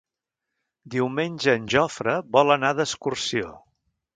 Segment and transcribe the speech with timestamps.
[0.95, 3.53] Diumenge en Jofre vol anar d'excursió.